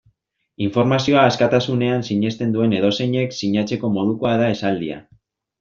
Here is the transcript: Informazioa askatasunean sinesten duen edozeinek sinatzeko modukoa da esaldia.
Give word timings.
Informazioa 0.67 1.25
askatasunean 1.31 2.01
sinesten 2.09 2.57
duen 2.57 2.75
edozeinek 2.81 3.39
sinatzeko 3.43 3.95
modukoa 3.99 4.37
da 4.45 4.53
esaldia. 4.59 4.99